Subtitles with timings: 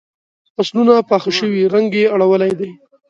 [0.55, 2.69] فصلونه پاخه شوي رنګ یې اړولی دی.